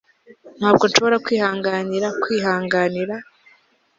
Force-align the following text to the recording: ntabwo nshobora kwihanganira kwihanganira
ntabwo 0.57 0.83
nshobora 0.89 1.17
kwihanganira 1.25 2.07
kwihanganira 2.21 3.15